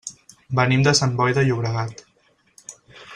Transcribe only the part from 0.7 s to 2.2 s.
de Sant Boi de Llobregat.